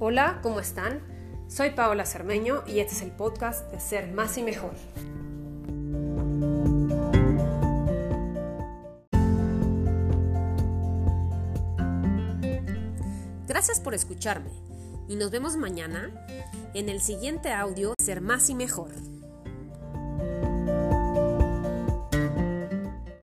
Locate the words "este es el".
2.78-3.10